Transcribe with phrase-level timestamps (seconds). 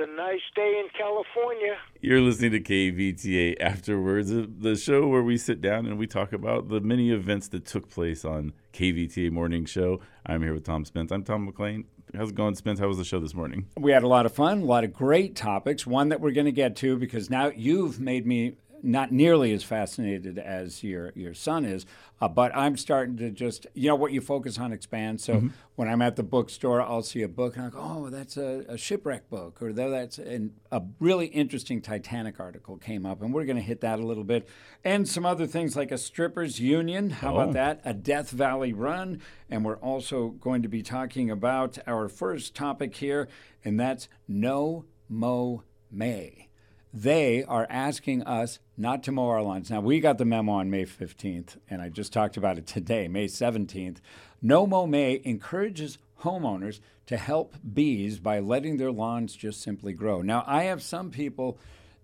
[0.00, 1.76] a nice day in California.
[2.00, 6.68] You're listening to KVTA Afterwards, the show where we sit down and we talk about
[6.68, 10.00] the many events that took place on KVTA Morning Show.
[10.24, 11.12] I'm here with Tom Spence.
[11.12, 11.84] I'm Tom McLean.
[12.16, 12.80] How's it going, Spence?
[12.80, 13.66] How was the show this morning?
[13.76, 15.86] We had a lot of fun, a lot of great topics.
[15.86, 19.62] One that we're going to get to because now you've made me not nearly as
[19.62, 21.86] fascinated as your your son is,
[22.20, 25.24] uh, but I'm starting to just you know what you focus on expands.
[25.24, 25.48] So mm-hmm.
[25.76, 28.64] when I'm at the bookstore, I'll see a book and I go, oh, that's a,
[28.68, 33.44] a shipwreck book, or that's and a really interesting Titanic article came up, and we're
[33.44, 34.48] going to hit that a little bit,
[34.84, 37.10] and some other things like a strippers union.
[37.10, 37.40] How oh.
[37.40, 37.80] about that?
[37.84, 42.96] A Death Valley run, and we're also going to be talking about our first topic
[42.96, 43.28] here,
[43.64, 46.49] and that's no mo may
[46.92, 49.70] they are asking us not to mow our lawns.
[49.70, 53.08] Now, we got the memo on May 15th, and I just talked about it today,
[53.08, 53.98] May 17th.
[54.42, 60.22] No Mow May encourages homeowners to help bees by letting their lawns just simply grow.
[60.22, 61.58] Now, I have some people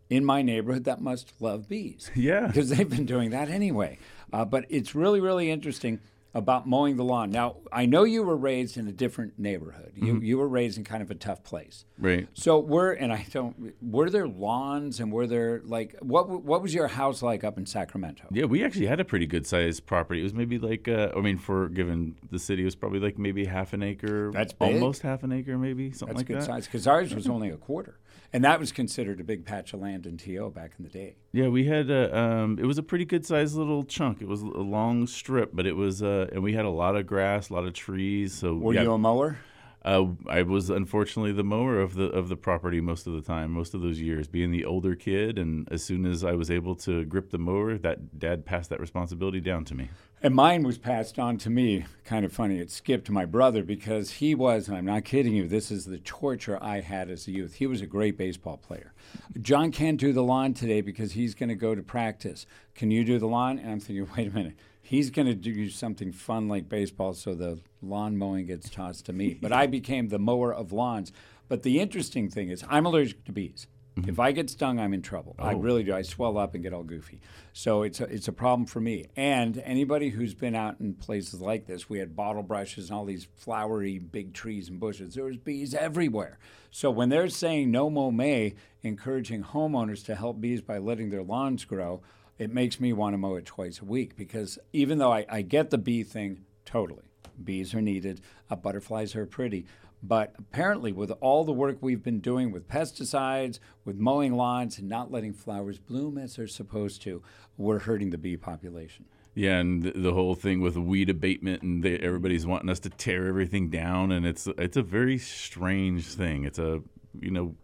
[0.08, 2.10] in my neighborhood that must love bees.
[2.14, 2.46] Yeah.
[2.46, 3.98] Because they've been doing that anyway.
[4.32, 6.00] Uh, but it's really, really interesting
[6.36, 7.30] about mowing the lawn.
[7.30, 9.92] Now, I know you were raised in a different neighborhood.
[9.94, 10.22] You mm-hmm.
[10.22, 11.86] you were raised in kind of a tough place.
[11.98, 12.28] Right.
[12.34, 16.74] So were and I don't were there lawns and were there like what what was
[16.74, 18.24] your house like up in Sacramento?
[18.30, 20.20] Yeah, we actually had a pretty good sized property.
[20.20, 23.18] It was maybe like uh, I mean for given the city it was probably like
[23.18, 24.30] maybe half an acre.
[24.30, 24.74] That's big.
[24.74, 26.44] almost half an acre maybe something That's like good that.
[26.44, 27.98] size because ours was only a quarter.
[28.36, 31.16] And that was considered a big patch of land in TO back in the day.
[31.32, 34.20] Yeah, we had a, um, it was a pretty good sized little chunk.
[34.20, 37.06] It was a long strip, but it was uh, and we had a lot of
[37.06, 38.34] grass, a lot of trees.
[38.34, 39.38] So were yeah, you a mower?
[39.86, 43.52] Uh, I was unfortunately the mower of the of the property most of the time,
[43.52, 45.38] most of those years, being the older kid.
[45.38, 48.80] And as soon as I was able to grip the mower, that dad passed that
[48.80, 49.90] responsibility down to me.
[50.24, 51.84] And mine was passed on to me.
[52.04, 52.58] Kind of funny.
[52.58, 55.98] It skipped my brother because he was, and I'm not kidding you, this is the
[55.98, 57.54] torture I had as a youth.
[57.54, 58.92] He was a great baseball player.
[59.40, 62.46] John can't do the lawn today because he's going to go to practice.
[62.74, 63.58] Can you do the lawn?
[63.58, 64.54] And I'm thinking, wait a minute.
[64.88, 69.12] He's going to do something fun like baseball, so the lawn mowing gets tossed to
[69.12, 69.34] me.
[69.34, 71.10] But I became the mower of lawns.
[71.48, 73.66] But the interesting thing is, I'm allergic to bees.
[73.98, 74.10] Mm-hmm.
[74.10, 75.34] If I get stung, I'm in trouble.
[75.38, 75.44] Oh.
[75.44, 75.94] I really do.
[75.94, 77.20] I swell up and get all goofy.
[77.54, 79.06] So it's a, it's a problem for me.
[79.16, 83.06] And anybody who's been out in places like this, we had bottle brushes and all
[83.06, 85.14] these flowery big trees and bushes.
[85.14, 86.38] There was bees everywhere.
[86.70, 91.22] So when they're saying no mow may, encouraging homeowners to help bees by letting their
[91.22, 92.02] lawns grow,
[92.38, 95.40] it makes me want to mow it twice a week because even though I, I
[95.40, 97.04] get the bee thing totally,
[97.42, 98.20] bees are needed,
[98.50, 99.64] uh, butterflies are pretty
[100.02, 104.88] but apparently, with all the work we've been doing with pesticides, with mowing lawns, and
[104.88, 107.22] not letting flowers bloom as they're supposed to,
[107.56, 109.06] we're hurting the bee population.
[109.34, 113.26] Yeah, and the whole thing with weed abatement, and they, everybody's wanting us to tear
[113.26, 116.44] everything down, and it's it's a very strange thing.
[116.44, 116.82] It's a
[117.20, 117.54] you know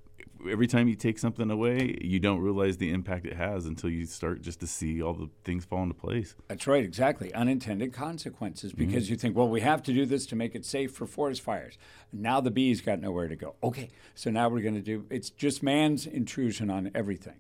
[0.50, 4.06] every time you take something away, you don't realize the impact it has until you
[4.06, 6.34] start just to see all the things fall into place.
[6.48, 7.32] That's right, exactly.
[7.34, 9.12] Unintended consequences because mm-hmm.
[9.12, 11.78] you think, well, we have to do this to make it safe for forest fires.
[12.12, 13.54] Now the bees got nowhere to go.
[13.62, 17.36] Okay, so now we're going to do it's just man's intrusion on everything.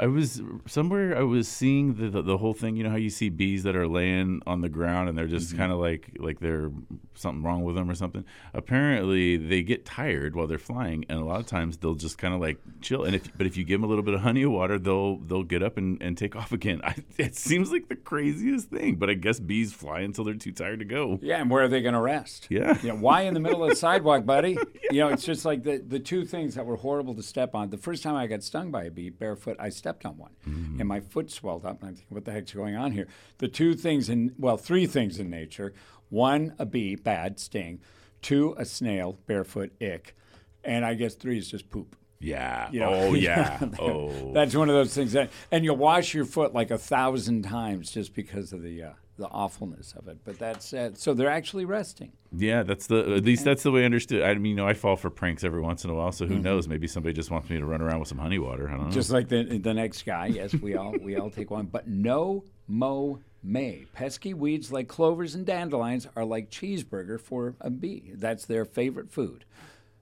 [0.00, 1.16] I was somewhere.
[1.16, 2.74] I was seeing the, the, the whole thing.
[2.74, 5.50] You know how you see bees that are laying on the ground and they're just
[5.50, 5.58] mm-hmm.
[5.58, 6.70] kind of like like they're
[7.14, 8.24] something wrong with them or something.
[8.54, 12.32] Apparently, they get tired while they're flying, and a lot of times they'll just kind
[12.32, 13.04] of like chill.
[13.04, 15.16] And if but if you give them a little bit of honey or water, they'll
[15.18, 16.80] they'll get up and, and take off again.
[16.84, 20.52] I, it seems like the craziest thing, but I guess bees fly until they're too
[20.52, 21.18] tired to go.
[21.20, 22.46] Yeah, and where are they going to rest?
[22.48, 24.52] Yeah, you know, why in the middle of the sidewalk, buddy?
[24.82, 24.92] yeah.
[24.92, 27.68] You know, it's just like the the two things that were horrible to step on.
[27.68, 30.30] The first time I got stung by a bee barefoot, I stepped stepped on one,
[30.48, 30.78] mm-hmm.
[30.78, 31.80] and my foot swelled up.
[31.80, 33.08] And I'm thinking, what the heck's going on here?
[33.38, 35.74] The two things in well, three things in nature:
[36.10, 37.80] one, a bee, bad sting;
[38.22, 40.14] two, a snail, barefoot, ick;
[40.62, 41.96] and I guess three is just poop.
[42.20, 42.68] Yeah.
[42.70, 43.58] You know, oh yeah.
[43.80, 44.32] oh.
[44.32, 47.90] That's one of those things that, and you'll wash your foot like a thousand times
[47.90, 50.18] just because of the uh, the awfulness of it.
[50.24, 52.12] But that's uh, so they're actually resting.
[52.36, 54.22] Yeah, that's the at least that's the way I understood.
[54.22, 56.34] I mean, you know, I fall for pranks every once in a while, so who
[56.34, 56.42] mm-hmm.
[56.42, 56.66] knows?
[56.66, 58.68] Maybe somebody just wants me to run around with some honey water.
[58.68, 58.90] I don't know.
[58.90, 60.26] Just like the the next guy.
[60.26, 63.86] Yes, we all we all take one, but no mow may.
[63.92, 68.12] Pesky weeds like clovers and dandelions are like cheeseburger for a bee.
[68.14, 69.44] That's their favorite food.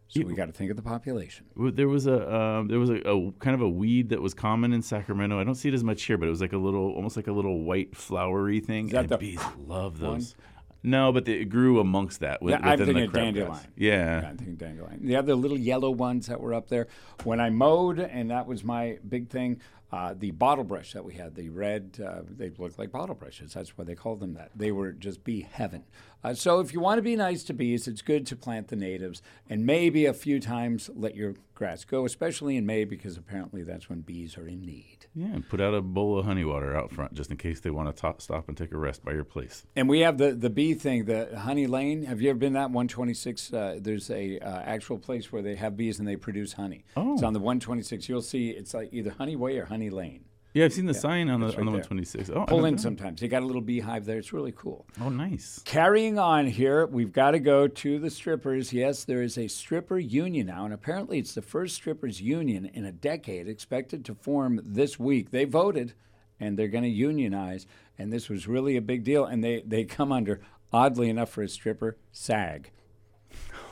[0.08, 1.44] So we got to think of the population.
[1.54, 4.72] There was a um, there was a, a, kind of a weed that was common
[4.72, 5.38] in Sacramento.
[5.38, 7.26] I don't see it as much here, but it was like a little, almost like
[7.26, 8.94] a little white flowery thing.
[8.94, 10.34] And the bees love those.
[10.34, 10.44] One?
[10.82, 12.40] No, but it grew amongst that.
[12.40, 13.46] With, yeah, I'm thinking dandelion.
[13.48, 13.66] Grass.
[13.76, 14.20] Yeah.
[14.22, 15.06] yeah, I'm thinking dandelion.
[15.06, 16.86] The other little yellow ones that were up there.
[17.24, 19.60] When I mowed, and that was my big thing.
[19.90, 23.54] Uh, the bottle brush that we had, the red, uh, they looked like bottle brushes.
[23.54, 24.50] That's why they called them that.
[24.54, 25.84] They were just bee heaven.
[26.24, 28.76] Uh, so if you want to be nice to bees, it's good to plant the
[28.76, 33.62] natives and maybe a few times let your grass go, especially in May because apparently
[33.62, 35.06] that's when bees are in need.
[35.14, 37.70] Yeah, and put out a bowl of honey water out front just in case they
[37.70, 39.66] want to stop and take a rest by your place.
[39.74, 42.04] And we have the, the bee thing, the Honey Lane.
[42.04, 43.52] Have you ever been that 126?
[43.52, 46.84] Uh, there's a uh, actual place where they have bees and they produce honey.
[46.96, 47.14] Oh.
[47.14, 48.08] It's on the 126.
[48.08, 50.24] You'll see it's like either Honey Way or Honey Lane.
[50.54, 51.96] Yeah, I've seen the sign on the on the right there.
[51.96, 52.30] 126.
[52.30, 52.80] Oh, I Pull in know.
[52.80, 53.20] sometimes.
[53.20, 54.18] They got a little beehive there.
[54.18, 54.86] It's really cool.
[55.00, 55.60] Oh, nice.
[55.64, 58.72] Carrying on here, we've got to go to the strippers.
[58.72, 62.84] Yes, there is a stripper union now, and apparently it's the first strippers union in
[62.86, 65.30] a decade, expected to form this week.
[65.30, 65.92] They voted,
[66.40, 67.66] and they're going to unionize,
[67.98, 69.26] and this was really a big deal.
[69.26, 70.40] And they, they come under,
[70.72, 72.70] oddly enough, for a stripper, SAG.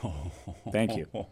[0.71, 1.07] Thank you.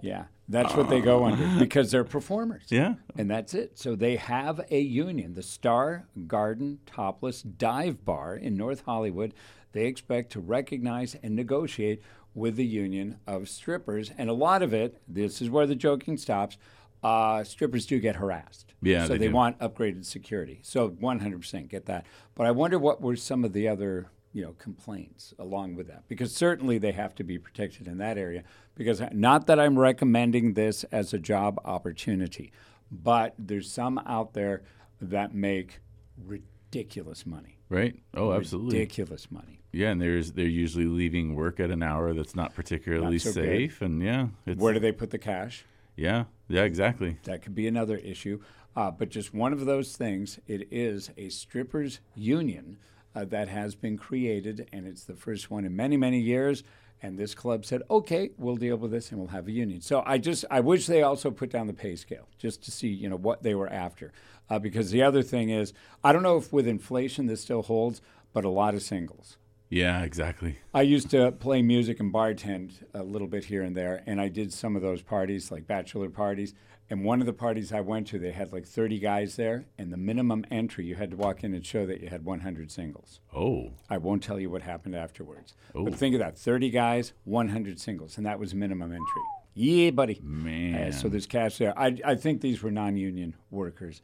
[0.00, 2.66] Yeah, that's what they go under because they're performers.
[2.68, 2.94] Yeah.
[3.16, 3.76] And that's it.
[3.80, 9.34] So they have a union, the Star Garden Topless Dive Bar in North Hollywood.
[9.72, 12.00] They expect to recognize and negotiate
[12.32, 14.12] with the union of strippers.
[14.16, 16.58] And a lot of it, this is where the joking stops,
[17.02, 18.74] uh, strippers do get harassed.
[18.80, 20.60] Yeah, So they they, want upgraded security.
[20.62, 22.06] So 100% get that.
[22.36, 26.02] But I wonder what were some of the other you know complaints along with that
[26.08, 28.44] because certainly they have to be protected in that area
[28.74, 32.52] because not that I'm recommending this as a job opportunity
[32.90, 34.62] but there's some out there
[35.00, 35.80] that make
[36.24, 38.00] ridiculous money Right?
[38.14, 38.78] Oh, absolutely.
[38.78, 43.16] ridiculous money Yeah, and there's they're usually leaving work at an hour that's not particularly
[43.16, 43.44] Not so good.
[43.44, 45.64] safe, and yeah, it's where do they put the cash
[45.96, 47.16] yeah, yeah, exactly.
[47.24, 48.40] that could be another issue
[48.76, 52.78] uh, but just one of those things it is a strippers union
[53.14, 56.62] uh, that has been created and it's the first one in many many years
[57.02, 60.02] and this club said okay we'll deal with this and we'll have a union so
[60.06, 63.08] i just i wish they also put down the pay scale just to see you
[63.08, 64.12] know what they were after
[64.50, 65.72] uh, because the other thing is
[66.02, 68.00] i don't know if with inflation this still holds
[68.32, 69.36] but a lot of singles
[69.70, 70.60] Yeah, exactly.
[70.72, 74.28] I used to play music and bartend a little bit here and there, and I
[74.28, 76.54] did some of those parties, like bachelor parties.
[76.90, 79.92] And one of the parties I went to, they had like 30 guys there, and
[79.92, 83.20] the minimum entry, you had to walk in and show that you had 100 singles.
[83.34, 85.54] Oh, I won't tell you what happened afterwards.
[85.74, 85.84] Oh.
[85.84, 89.22] But think of that 30 guys, 100 singles, and that was minimum entry.
[89.54, 90.18] Yeah, buddy.
[90.22, 90.88] man.
[90.88, 91.78] Uh, so there's cash there.
[91.78, 94.00] I, I think these were non union workers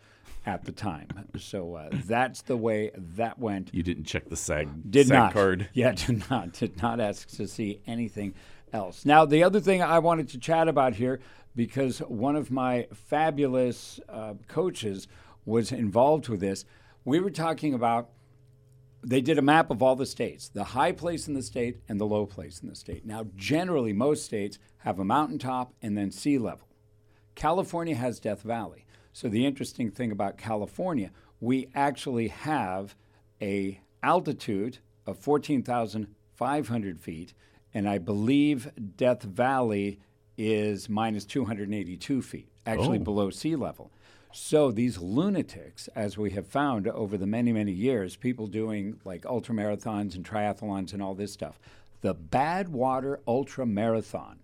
[0.47, 1.07] at the time.
[1.39, 3.71] So uh, that's the way that went.
[3.73, 5.33] you didn't check the SAG Did SAG not.
[5.33, 5.69] card.
[5.73, 6.53] Yeah, did not.
[6.53, 8.35] Did not ask to see anything
[8.73, 9.07] else.
[9.07, 11.21] Now, the other thing I wanted to chat about here,
[11.55, 15.07] because one of my fabulous uh, coaches
[15.45, 16.65] was involved with this,
[17.05, 18.11] we were talking about.
[19.07, 22.01] They did a map of all the states, the high place in the state and
[22.01, 23.05] the low place in the state.
[23.05, 26.69] Now, generally, most states have a mountaintop and then sea level.
[27.35, 28.87] California has Death Valley.
[29.13, 32.97] So the interesting thing about California, we actually have
[33.43, 37.35] a altitude of 14,500 feet,
[37.73, 40.01] and I believe Death Valley
[40.37, 43.05] is minus 282 feet, actually Oh.
[43.05, 43.91] below sea level.
[44.33, 49.23] So these lunatics, as we have found over the many, many years, people doing like
[49.23, 51.61] ultramarathons and triathlons and all this stuff,
[52.01, 54.41] the Badwater Ultra Marathon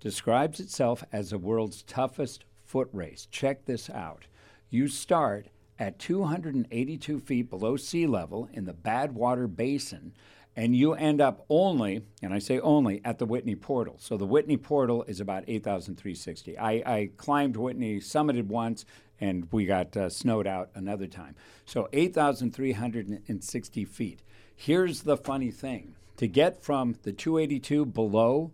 [0.00, 3.28] describes itself as the world's toughest foot race.
[3.30, 4.26] Check this out.
[4.70, 5.48] You start
[5.78, 10.12] at 282 feet below sea level in the Badwater Basin,
[10.56, 13.96] and you end up only, and I say only, at the Whitney Portal.
[13.98, 16.58] So the Whitney Portal is about 8,360.
[16.58, 18.84] I, I climbed Whitney, summited once,
[19.20, 21.34] and we got uh, snowed out another time.
[21.66, 24.22] So 8,360 feet.
[24.54, 28.52] Here's the funny thing to get from the 282 below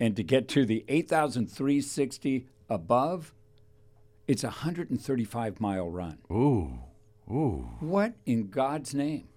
[0.00, 3.34] and to get to the 8,360 above,
[4.26, 6.18] it's a 135 mile run.
[6.30, 6.78] Ooh,
[7.30, 7.68] ooh.
[7.80, 9.28] What in God's name?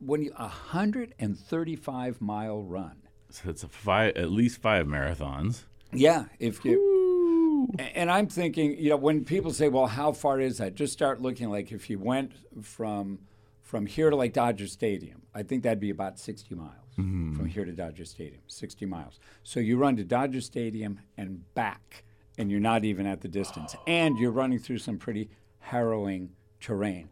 [0.00, 3.02] When you, a 135 mile run.
[3.30, 5.64] So it's a five, at least five marathons.
[5.92, 6.78] Yeah, if you.
[6.78, 7.68] Ooh.
[7.94, 11.20] And I'm thinking, you know, when people say, "Well, how far is that?" Just start
[11.20, 12.32] looking like if you went
[12.62, 13.18] from
[13.62, 17.36] from here to like Dodger Stadium, I think that'd be about 60 miles mm-hmm.
[17.36, 19.20] from here to Dodger Stadium, 60 miles.
[19.42, 22.04] So you run to Dodger Stadium and back,
[22.38, 26.30] and you're not even at the distance, and you're running through some pretty harrowing
[26.60, 27.10] terrain.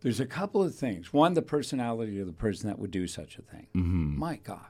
[0.00, 1.12] There's a couple of things.
[1.12, 3.66] One, the personality of the person that would do such a thing.
[3.74, 4.66] My God.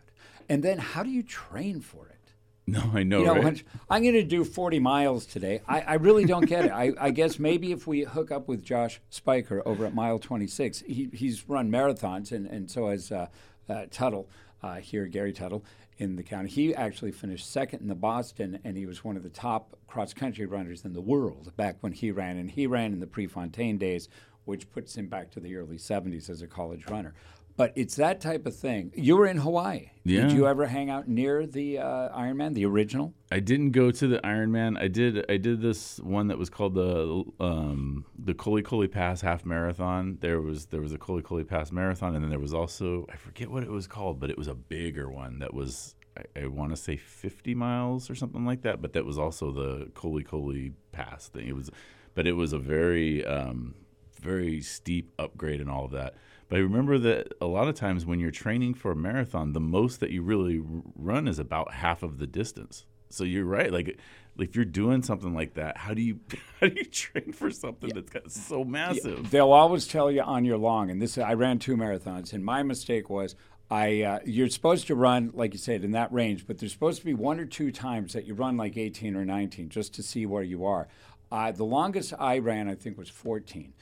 [0.48, 2.16] And then, how do you train for it?
[2.66, 3.62] No, I know, You know, right?
[3.88, 5.60] I'm going to do 40 miles today.
[5.66, 6.70] I, I really don't get it.
[6.70, 10.80] I, I guess maybe if we hook up with Josh Spiker over at mile 26,
[10.86, 13.26] he, he's run marathons, and, and so has uh,
[13.68, 14.28] uh, Tuttle.
[14.62, 15.64] uh, here, Gary Tuttle,
[15.98, 16.48] in the county.
[16.48, 20.14] He actually finished second in the Boston, and he was one of the top cross
[20.14, 22.36] country runners in the world back when he ran.
[22.36, 24.08] And he ran in the Prefontaine days,
[24.50, 27.14] which puts him back to the early 70s as a college runner.
[27.56, 28.90] But it's that type of thing.
[28.96, 29.90] You were in Hawaii.
[30.04, 30.22] Yeah.
[30.22, 33.12] Did you ever hang out near the uh, Ironman, the original?
[33.30, 34.80] I didn't go to the Ironman.
[34.80, 35.30] I did.
[35.30, 40.16] I did this one that was called the um, the Kolekole Pass Half Marathon.
[40.20, 43.50] There was there was a Kolekole Pass Marathon, and then there was also I forget
[43.50, 46.70] what it was called, but it was a bigger one that was I, I want
[46.70, 48.80] to say 50 miles or something like that.
[48.80, 51.46] But that was also the Kolekole Pass thing.
[51.46, 51.70] It was,
[52.14, 53.74] but it was a very um,
[54.20, 56.14] very steep upgrade and all of that.
[56.48, 59.60] But I remember that a lot of times when you're training for a marathon, the
[59.60, 60.60] most that you really
[60.96, 62.86] run is about half of the distance.
[63.08, 63.72] So you're right.
[63.72, 63.98] Like
[64.38, 66.20] if you're doing something like that, how do you
[66.60, 69.30] how do you train for something that's got so massive?
[69.30, 72.62] They'll always tell you on your long, and this I ran two marathons, and my
[72.62, 73.36] mistake was
[73.70, 76.98] I uh, you're supposed to run like you said in that range, but there's supposed
[77.00, 80.02] to be one or two times that you run like 18 or 19 just to
[80.02, 80.88] see where you are.
[81.32, 83.72] Uh, the longest I ran, I think, was 14.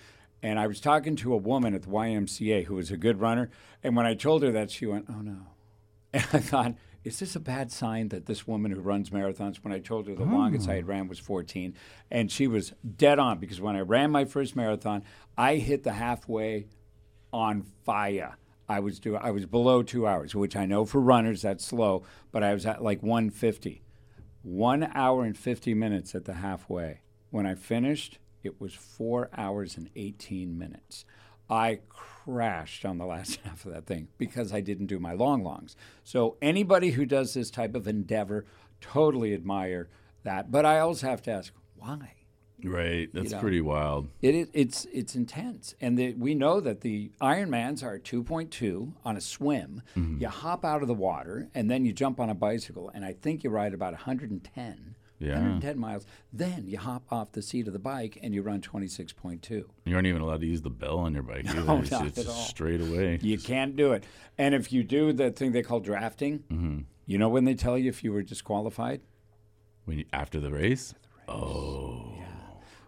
[0.42, 3.50] And I was talking to a woman at the YMCA who was a good runner,
[3.82, 5.38] and when I told her that, she went, "Oh no,"
[6.12, 6.74] and I thought.
[7.04, 10.14] Is this a bad sign that this woman who runs marathons, when I told her
[10.14, 10.90] the longest I had hmm.
[10.90, 11.74] ran was 14,
[12.10, 15.04] and she was dead on because when I ran my first marathon,
[15.38, 16.66] I hit the halfway
[17.32, 18.36] on fire.
[18.68, 22.04] I was doing I was below two hours, which I know for runners that's slow,
[22.30, 23.82] but I was at like 150.
[24.42, 27.00] One hour and 50 minutes at the halfway.
[27.30, 31.04] When I finished, it was four hours and 18 minutes.
[31.50, 35.42] I crashed on the last half of that thing because I didn't do my long
[35.42, 35.76] longs.
[36.04, 38.46] So anybody who does this type of endeavor,
[38.80, 39.88] totally admire
[40.24, 40.50] that.
[40.50, 42.14] But I also have to ask, why?
[42.62, 43.08] Right.
[43.12, 43.40] That's know.
[43.40, 44.08] pretty wild.
[44.20, 49.16] It, it, it's it's intense, and the, we know that the Ironmans are 2.2 on
[49.16, 49.82] a swim.
[49.96, 50.20] Mm-hmm.
[50.20, 53.12] You hop out of the water, and then you jump on a bicycle, and I
[53.12, 55.32] think you ride about 110, Yeah.
[55.32, 56.06] 110 miles.
[56.32, 59.64] Then you hop off the seat of the bike, and you run 26.2.
[59.84, 61.64] You aren't even allowed to use the bell on your bike either.
[61.64, 62.44] No, it's not it's at just all.
[62.44, 63.18] straight away.
[63.20, 64.04] You can't do it.
[64.38, 66.78] And if you do the thing they call drafting, Mm-hmm.
[67.06, 69.00] you know when they tell you if you were disqualified?
[69.86, 70.94] When you, after the race?
[71.26, 71.97] Oh.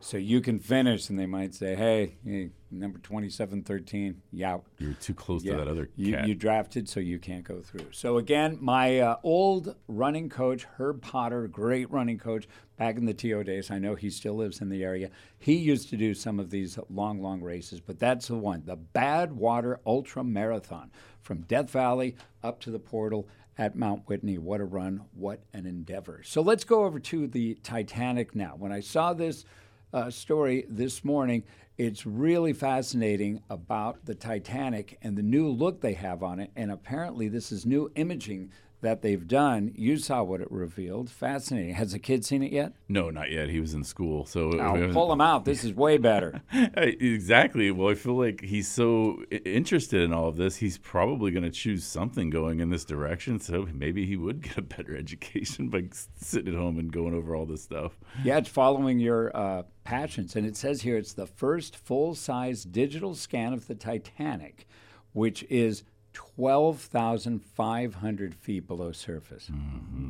[0.03, 4.63] So you can finish, and they might say, "Hey, hey number twenty-seven thirteen, you.
[4.79, 7.87] You're too close to that other you, you drafted, so you can't go through.
[7.93, 13.13] So again, my uh, old running coach, Herb Potter, great running coach back in the
[13.13, 13.71] TO days.
[13.71, 15.11] I know he still lives in the area.
[15.39, 18.79] He used to do some of these long, long races, but that's the one, the
[18.79, 20.91] Badwater Ultra Marathon
[21.21, 23.29] from Death Valley up to the portal
[23.59, 24.39] at Mount Whitney.
[24.39, 25.03] What a run!
[25.13, 26.23] What an endeavor!
[26.25, 28.55] So let's go over to the Titanic now.
[28.57, 29.45] When I saw this
[29.93, 31.43] uh, story this morning.
[31.79, 36.51] It's really fascinating about the Titanic and the new look they have on it.
[36.57, 39.73] And apparently, this is new imaging that they've done.
[39.75, 41.11] You saw what it revealed.
[41.11, 41.75] Fascinating.
[41.75, 42.73] Has the kid seen it yet?
[42.89, 43.49] no, not yet.
[43.49, 45.45] He was in school, so we pull him out.
[45.45, 46.43] This is way better.
[46.77, 47.71] Exactly.
[47.71, 50.57] Well, I feel like he's so interested in all of this.
[50.57, 53.39] He's probably going to choose something going in this direction.
[53.41, 55.85] So maybe he would get a better education by
[56.17, 57.99] sitting at home and going over all this stuff.
[58.25, 60.37] Yeah, it's following your uh, passions.
[60.37, 64.67] And it says here it's the first full size digital scan of the Titanic,
[65.13, 65.83] which is
[66.21, 69.51] 12,500 feet below surface.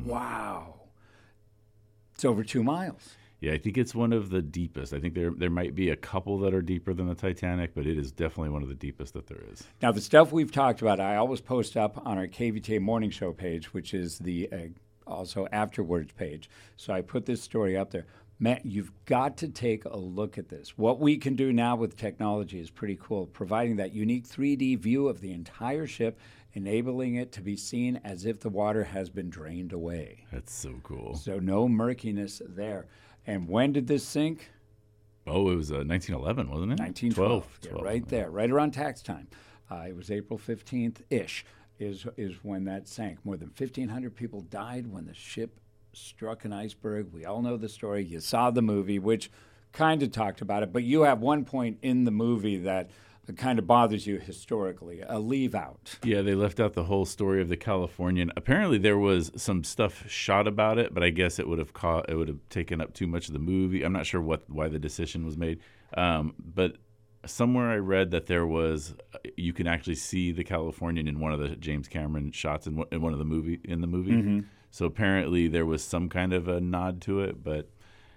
[0.05, 0.81] Wow.
[2.13, 3.15] It's over two miles.
[3.39, 4.93] Yeah, I think it's one of the deepest.
[4.93, 7.87] I think there there might be a couple that are deeper than the Titanic, but
[7.87, 9.63] it is definitely one of the deepest that there is.
[9.81, 13.31] Now, the stuff we've talked about, I always post up on our KVTA Morning Show
[13.31, 14.57] page, which is the uh,
[15.07, 16.49] also afterwards page.
[16.75, 18.05] So I put this story up there.
[18.43, 20.75] Matt, you've got to take a look at this.
[20.75, 25.07] What we can do now with technology is pretty cool, providing that unique 3D view
[25.07, 26.19] of the entire ship,
[26.53, 30.25] enabling it to be seen as if the water has been drained away.
[30.33, 31.13] That's so cool.
[31.13, 32.87] So no murkiness there.
[33.27, 34.49] And when did this sink?
[35.27, 36.79] Oh, it was uh, 1911, wasn't it?
[36.79, 37.59] 1912.
[37.61, 39.27] 12, Yeah, right there, right around tax time.
[39.69, 41.45] Uh, it was April 15th ish,
[41.77, 43.23] is, is when that sank.
[43.23, 45.59] More than 1,500 people died when the ship
[45.93, 47.11] struck an iceberg.
[47.13, 48.03] We all know the story.
[48.03, 49.31] You saw the movie, which
[49.71, 52.89] kind of talked about it, but you have one point in the movie that
[53.37, 55.97] kind of bothers you historically a leave out.
[56.03, 58.31] Yeah, they left out the whole story of the Californian.
[58.35, 62.09] Apparently, there was some stuff shot about it, but I guess it would have caught
[62.09, 63.83] it would have taken up too much of the movie.
[63.83, 65.59] I'm not sure what why the decision was made,
[65.95, 66.77] um, but
[67.25, 68.95] somewhere I read that there was
[69.37, 73.01] you can actually see the Californian in one of the James Cameron shots in in
[73.01, 74.43] one of the movie in the movie.
[74.71, 77.69] So apparently there was some kind of a nod to it, but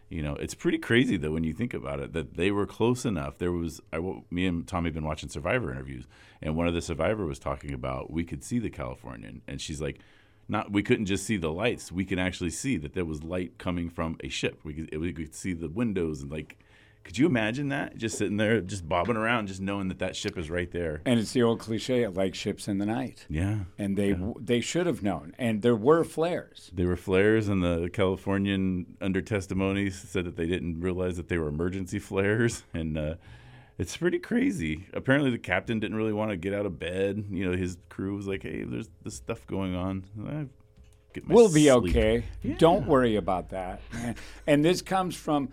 [0.09, 3.05] You know, it's pretty crazy though when you think about it that they were close
[3.05, 3.39] enough.
[3.39, 3.99] There was I,
[4.31, 6.07] me and Tommy have been watching Survivor interviews,
[6.43, 9.81] and one of the Survivor was talking about we could see the Californian, and she's
[9.81, 9.99] like,
[10.47, 11.91] not we couldn't just see the lights.
[11.91, 14.61] We can actually see that there was light coming from a ship.
[14.63, 16.59] We could we could see the windows and like
[17.05, 17.99] could you imagine that?
[17.99, 21.03] Just sitting there, just bobbing around, just knowing that that ship is right there.
[21.05, 23.27] And it's the old cliche, like ships in the night.
[23.29, 23.59] Yeah.
[23.79, 24.33] And they yeah.
[24.41, 25.35] they should have known.
[25.39, 26.71] And there were flares.
[26.73, 31.39] There were flares, and the Californian under testimonies said that they didn't realize that they
[31.39, 32.65] were emergency flares.
[32.75, 33.15] And uh,
[33.79, 34.87] it's pretty crazy.
[34.93, 37.25] Apparently, the captain didn't really want to get out of bed.
[37.31, 40.05] You know, his crew was like, "Hey, there's this stuff going on."
[41.29, 41.91] we'll be sleep.
[41.91, 42.25] okay.
[42.43, 42.57] Yeah.
[42.59, 43.81] Don't worry about that.
[44.47, 45.51] and this comes from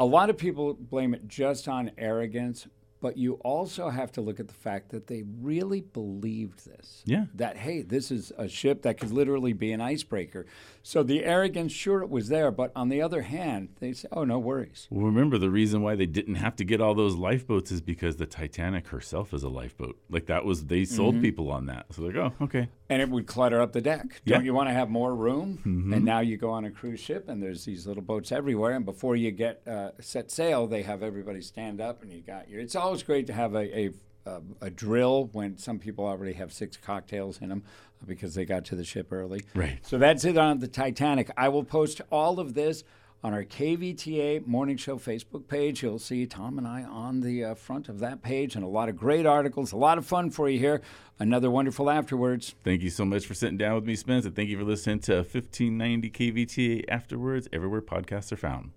[0.00, 2.66] a lot of people blame it just on arrogance,
[3.02, 7.02] but you also have to look at the fact that they really believed this.
[7.04, 7.26] Yeah.
[7.34, 10.46] That, hey, this is a ship that could literally be an icebreaker.
[10.82, 12.50] So the arrogance, sure, it was there.
[12.50, 14.86] But on the other hand, they say, oh, no worries.
[14.90, 18.16] Well, remember, the reason why they didn't have to get all those lifeboats is because
[18.16, 19.98] the Titanic herself is a lifeboat.
[20.08, 21.22] Like that was, they sold mm-hmm.
[21.22, 21.86] people on that.
[21.92, 22.68] So they're like, oh, okay.
[22.90, 24.20] And it would clutter up the deck.
[24.26, 25.58] Don't you want to have more room?
[25.58, 25.92] Mm-hmm.
[25.94, 28.72] And now you go on a cruise ship and there's these little boats everywhere.
[28.72, 32.50] And before you get uh, set sail, they have everybody stand up and you got
[32.50, 33.90] your, it's always great to have a, a
[34.26, 37.62] uh, a drill when some people already have six cocktails in them
[38.06, 39.44] because they got to the ship early.
[39.54, 39.78] Right.
[39.82, 41.30] So that's it on the Titanic.
[41.36, 42.84] I will post all of this
[43.22, 45.82] on our KVTA Morning Show Facebook page.
[45.82, 48.88] You'll see Tom and I on the uh, front of that page and a lot
[48.88, 50.80] of great articles, a lot of fun for you here.
[51.18, 52.54] Another wonderful afterwards.
[52.64, 55.00] Thank you so much for sitting down with me, Spence, and thank you for listening
[55.00, 58.70] to 1590 KVTA afterwards, everywhere podcasts are found.